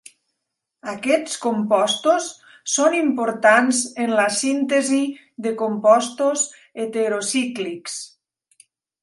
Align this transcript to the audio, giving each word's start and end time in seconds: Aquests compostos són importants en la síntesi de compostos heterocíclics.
Aquests 0.91 1.33
compostos 1.43 2.29
són 2.77 2.95
importants 3.01 3.83
en 4.07 4.15
la 4.21 4.25
síntesi 4.39 5.03
de 5.49 5.53
compostos 5.61 6.47
heterocíclics. 6.87 8.01